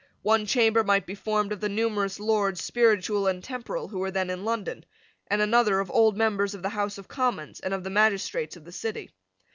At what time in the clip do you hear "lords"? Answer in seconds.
2.19-2.59